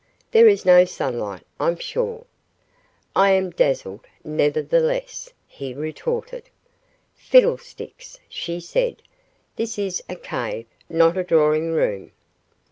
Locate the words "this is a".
9.57-10.15